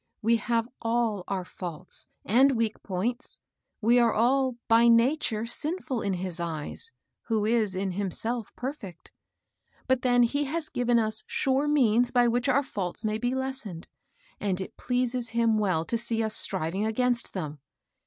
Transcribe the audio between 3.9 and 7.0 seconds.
are all, by nature, sinful in his eyes,